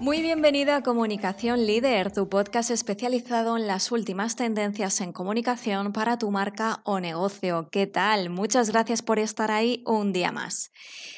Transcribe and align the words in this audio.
Muy 0.00 0.22
bienvenido 0.22 0.74
a 0.74 0.82
Comunicación 0.82 1.66
Líder, 1.66 2.12
tu 2.12 2.28
podcast 2.28 2.70
especializado 2.70 3.56
en 3.56 3.66
las 3.66 3.90
últimas 3.90 4.36
tendencias 4.36 5.00
en 5.00 5.12
comunicación 5.12 5.92
para 5.92 6.18
tu 6.18 6.30
marca 6.30 6.82
o 6.84 7.00
negocio. 7.00 7.68
¿Qué 7.72 7.88
tal? 7.88 8.30
Muchas 8.30 8.70
gracias 8.70 9.02
por 9.02 9.18
estar 9.18 9.50
ahí 9.50 9.82
un 9.86 10.12
día 10.12 10.30
más. 10.30 10.70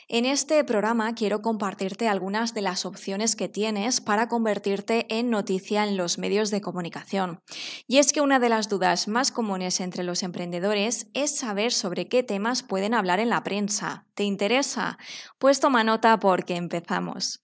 En 0.09 0.25
este 0.25 0.65
programa 0.65 1.15
quiero 1.15 1.43
compartirte 1.43 2.09
algunas 2.09 2.55
de 2.55 2.63
las 2.63 2.87
opciones 2.87 3.37
que 3.37 3.51
tienes 3.51 4.01
para 4.01 4.29
convertirte 4.29 5.07
en 5.11 5.29
noticia 5.29 5.87
en 5.87 5.99
los 5.99 6.17
medios 6.17 6.51
de 6.51 6.63
comunicación. 6.63 7.41
Y 7.87 7.99
es 7.99 8.15
que 8.15 8.23
una 8.23 8.39
de 8.39 8.49
las 8.49 8.71
dudas 8.71 9.09
más 9.09 9.31
comunes 9.31 9.81
entre 9.81 10.05
los 10.05 10.23
emprendedores 10.23 11.09
es 11.13 11.37
saber 11.37 11.73
sobre 11.73 12.09
qué 12.09 12.23
temas 12.23 12.63
pueden 12.63 12.95
hablar 12.95 13.21
en 13.21 13.29
la 13.29 13.43
prensa. 13.43 14.07
¿Te 14.15 14.25
interesa? 14.25 14.97
Pues 15.39 15.61
toma 15.61 15.85
nota 15.85 16.19
porque 16.19 16.57
empezamos. 16.57 17.43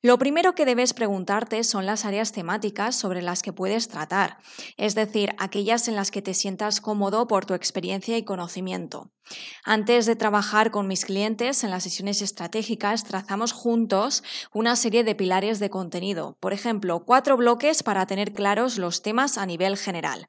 Lo 0.00 0.16
primero 0.16 0.54
que 0.54 0.64
debes 0.64 0.94
preguntarte 0.94 1.64
son 1.64 1.84
las 1.84 2.04
áreas 2.04 2.30
temáticas 2.30 2.94
sobre 2.94 3.20
las 3.20 3.42
que 3.42 3.52
puedes 3.52 3.88
tratar, 3.88 4.38
es 4.76 4.94
decir, 4.94 5.34
aquellas 5.38 5.88
en 5.88 5.96
las 5.96 6.12
que 6.12 6.22
te 6.22 6.34
sientas 6.34 6.80
cómodo 6.80 7.26
por 7.26 7.46
tu 7.46 7.54
experiencia 7.54 8.16
y 8.16 8.22
conocimiento. 8.22 9.10
Antes 9.64 10.06
de 10.06 10.14
trabajar 10.14 10.70
con 10.70 10.86
mis 10.86 11.04
clientes 11.04 11.64
en 11.64 11.70
las 11.70 11.82
sesiones 11.82 12.22
estratégicas, 12.22 13.02
trazamos 13.02 13.50
juntos 13.50 14.22
una 14.52 14.76
serie 14.76 15.02
de 15.02 15.16
pilares 15.16 15.58
de 15.58 15.68
contenido, 15.68 16.36
por 16.38 16.52
ejemplo, 16.52 17.04
cuatro 17.04 17.36
bloques 17.36 17.82
para 17.82 18.06
tener 18.06 18.32
claros 18.32 18.78
los 18.78 19.02
temas 19.02 19.36
a 19.36 19.46
nivel 19.46 19.76
general. 19.76 20.28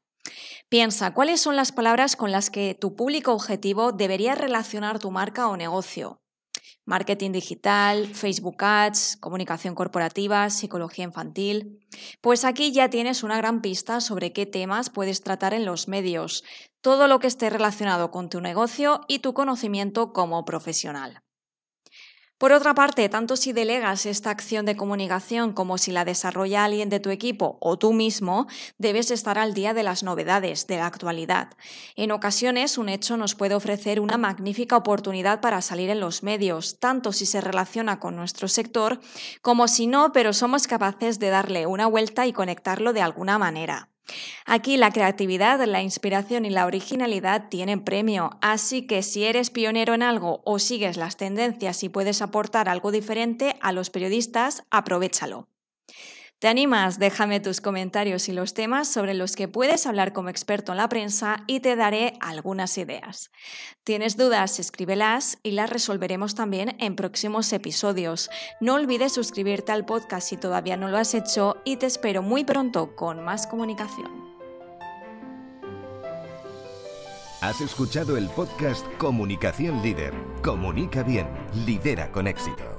Piensa 0.68 1.14
cuáles 1.14 1.42
son 1.42 1.56
las 1.56 1.72
palabras 1.72 2.16
con 2.16 2.32
las 2.32 2.50
que 2.50 2.74
tu 2.74 2.96
público 2.96 3.34
objetivo 3.34 3.92
debería 3.92 4.34
relacionar 4.34 4.98
tu 4.98 5.12
marca 5.12 5.48
o 5.48 5.58
negocio 5.58 6.22
marketing 6.90 7.32
digital, 7.32 8.08
Facebook 8.08 8.58
Ads, 8.64 9.18
comunicación 9.18 9.76
corporativa, 9.76 10.50
psicología 10.50 11.06
infantil. 11.06 11.80
Pues 12.20 12.44
aquí 12.44 12.72
ya 12.72 12.90
tienes 12.90 13.22
una 13.22 13.38
gran 13.38 13.62
pista 13.62 14.02
sobre 14.02 14.34
qué 14.34 14.48
temas 14.48 14.90
puedes 14.90 15.22
tratar 15.22 15.54
en 15.54 15.66
los 15.66 15.88
medios, 15.88 16.44
todo 16.82 17.08
lo 17.08 17.20
que 17.20 17.28
esté 17.28 17.52
relacionado 17.52 18.10
con 18.10 18.30
tu 18.30 18.42
negocio 18.42 19.02
y 19.08 19.20
tu 19.20 19.36
conocimiento 19.36 20.14
como 20.14 20.44
profesional. 20.46 21.22
Por 22.40 22.54
otra 22.54 22.74
parte, 22.74 23.10
tanto 23.10 23.36
si 23.36 23.52
delegas 23.52 24.06
esta 24.06 24.30
acción 24.30 24.66
de 24.66 24.78
comunicación 24.78 25.52
como 25.52 25.78
si 25.78 25.92
la 25.92 26.06
desarrolla 26.06 26.64
alguien 26.64 26.88
de 26.88 27.02
tu 27.02 27.10
equipo 27.10 27.58
o 27.60 27.78
tú 27.78 27.92
mismo, 27.92 28.48
debes 28.78 29.12
estar 29.12 29.38
al 29.38 29.54
día 29.54 29.74
de 29.74 29.84
las 29.84 30.04
novedades, 30.04 30.66
de 30.66 30.78
la 30.78 30.86
actualidad. 30.86 31.50
En 31.98 32.14
ocasiones, 32.14 32.78
un 32.78 32.88
hecho 32.88 33.18
nos 33.18 33.36
puede 33.36 33.56
ofrecer 33.56 34.00
una 34.00 34.18
magnífica 34.18 34.78
oportunidad 34.78 35.42
para 35.42 35.62
salir 35.62 35.90
en 35.90 36.00
los 36.00 36.24
medios, 36.24 36.80
tanto 36.80 37.12
si 37.12 37.26
se 37.26 37.42
relaciona 37.42 38.00
con 38.00 38.16
nuestro 38.16 38.48
sector 38.48 39.02
como 39.42 39.68
si 39.68 39.88
no, 39.88 40.14
pero 40.14 40.32
somos 40.32 40.66
capaces 40.66 41.20
de 41.20 41.32
darle 41.32 41.66
una 41.66 41.88
vuelta 41.88 42.26
y 42.26 42.32
conectarlo 42.32 42.94
de 42.94 43.02
alguna 43.02 43.38
manera. 43.38 43.90
Aquí 44.46 44.78
la 44.78 44.92
creatividad, 44.92 45.64
la 45.66 45.82
inspiración 45.82 46.46
y 46.46 46.50
la 46.50 46.66
originalidad 46.66 47.50
tienen 47.50 47.84
premio, 47.84 48.32
así 48.42 48.88
que 48.88 49.04
si 49.04 49.26
eres 49.26 49.50
pionero 49.50 49.94
en 49.94 50.04
algo 50.04 50.42
o 50.46 50.60
sigues 50.60 50.98
las 50.98 51.18
tendencias 51.18 51.84
y 51.84 51.90
puedes 51.90 52.22
aportar 52.22 52.70
algo 52.70 52.92
diferente 52.92 53.56
a 53.62 53.72
los 53.72 53.90
periodistas, 53.90 54.64
aprovechalo. 54.72 55.48
¿Te 56.40 56.48
animas? 56.48 57.00
Déjame 57.00 57.42
tus 57.42 57.60
comentarios 57.60 58.30
y 58.30 58.32
los 58.32 58.54
temas 58.54 58.88
sobre 58.88 59.14
los 59.14 59.36
que 59.36 59.50
puedes 59.50 59.86
hablar 59.86 60.14
como 60.14 60.30
experto 60.30 60.72
en 60.72 60.78
la 60.78 60.88
prensa 60.88 61.44
y 61.48 61.60
te 61.60 61.76
daré 61.76 62.14
algunas 62.22 62.78
ideas. 62.78 63.30
¿Tienes 63.84 64.16
dudas? 64.16 64.58
Escríbelas 64.58 65.38
y 65.44 65.52
las 65.52 65.70
resolveremos 65.70 66.36
también 66.36 66.78
en 66.80 66.96
próximos 66.96 67.52
episodios. 67.52 68.30
No 68.62 68.76
olvides 68.76 69.12
suscribirte 69.12 69.74
al 69.74 69.86
podcast 69.86 70.30
si 70.30 70.38
todavía 70.38 70.78
no 70.78 70.88
lo 70.88 70.98
has 70.98 71.14
hecho 71.14 71.58
y 71.66 71.76
te 71.76 71.88
espero 71.88 72.22
muy 72.22 72.46
pronto 72.46 72.96
con 72.96 73.22
más 73.22 73.46
comunicación. 73.46 74.10
Has 77.42 77.60
escuchado 77.60 78.16
el 78.16 78.30
podcast 78.30 78.86
Comunicación 78.98 79.82
Líder. 79.82 80.14
Comunica 80.42 81.04
bien, 81.04 81.28
lidera 81.66 82.10
con 82.14 82.28
éxito. 82.28 82.79